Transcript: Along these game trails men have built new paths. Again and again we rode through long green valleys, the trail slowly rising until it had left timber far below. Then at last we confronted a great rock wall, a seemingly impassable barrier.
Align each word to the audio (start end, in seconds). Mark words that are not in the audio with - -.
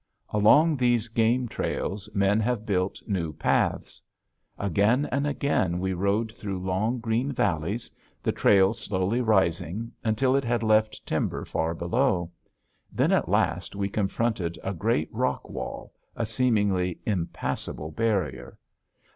Along 0.29 0.75
these 0.75 1.09
game 1.09 1.47
trails 1.47 2.09
men 2.15 2.39
have 2.39 2.65
built 2.65 2.99
new 3.05 3.33
paths. 3.33 4.01
Again 4.57 5.05
and 5.11 5.27
again 5.27 5.77
we 5.77 5.93
rode 5.93 6.31
through 6.31 6.57
long 6.57 6.97
green 6.99 7.31
valleys, 7.31 7.91
the 8.23 8.31
trail 8.31 8.73
slowly 8.73 9.21
rising 9.21 9.91
until 10.03 10.35
it 10.35 10.43
had 10.43 10.63
left 10.63 11.05
timber 11.05 11.45
far 11.45 11.75
below. 11.75 12.31
Then 12.91 13.11
at 13.11 13.29
last 13.29 13.75
we 13.75 13.89
confronted 13.89 14.57
a 14.63 14.73
great 14.73 15.13
rock 15.13 15.47
wall, 15.47 15.93
a 16.15 16.25
seemingly 16.25 16.97
impassable 17.05 17.91
barrier. 17.91 18.57